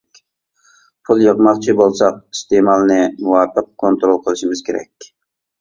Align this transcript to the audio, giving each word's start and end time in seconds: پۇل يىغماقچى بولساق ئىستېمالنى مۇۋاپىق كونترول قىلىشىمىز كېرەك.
پۇل 1.09 1.19
يىغماقچى 1.23 1.75
بولساق 1.81 2.17
ئىستېمالنى 2.37 2.99
مۇۋاپىق 3.27 3.71
كونترول 3.85 4.21
قىلىشىمىز 4.25 4.65
كېرەك. 4.73 5.11